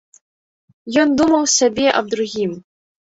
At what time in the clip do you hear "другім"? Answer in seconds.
2.15-2.51